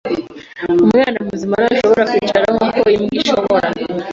Umwana 0.83 1.17
muzima 1.27 1.55
ntashobora 1.61 2.07
kwicara 2.11 2.45
nkuko 2.53 2.81
imbwa 2.95 3.15
ishobora. 3.19 3.67